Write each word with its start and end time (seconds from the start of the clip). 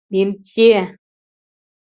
Минтье!.. 0.11 0.81